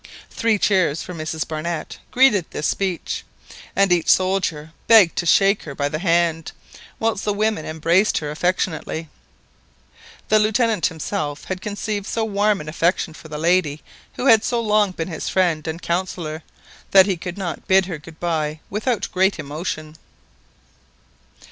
Three 0.31 0.57
cheers 0.57 1.03
for 1.03 1.13
Mrs 1.13 1.47
Barnett 1.47 1.99
greeted 2.09 2.47
this 2.49 2.65
speech, 2.65 3.23
and 3.75 3.91
each 3.93 4.09
soldier 4.09 4.73
begged 4.87 5.15
to 5.17 5.27
shake 5.27 5.61
her 5.61 5.75
by 5.75 5.89
the 5.89 5.99
hand, 5.99 6.53
whilst 6.99 7.23
the 7.23 7.31
women 7.35 7.67
embraced 7.67 8.17
her 8.17 8.31
affectionately. 8.31 9.09
The 10.29 10.39
Lieutenant 10.39 10.87
himself 10.87 11.43
had 11.43 11.61
conceived 11.61 12.07
so 12.07 12.25
warm 12.25 12.59
an 12.61 12.67
affection 12.67 13.13
for 13.13 13.27
the 13.27 13.37
lady 13.37 13.83
who 14.13 14.25
had 14.25 14.43
so 14.43 14.59
long 14.59 14.89
been 14.89 15.07
his 15.07 15.29
friend 15.29 15.67
and 15.67 15.79
counsellor, 15.79 16.41
that 16.89 17.05
he 17.05 17.15
could 17.15 17.37
not 17.37 17.67
bid 17.67 17.85
her 17.85 17.99
good 17.99 18.19
bye 18.19 18.59
without 18.71 19.07
great 19.11 19.37
emotion. 19.37 19.97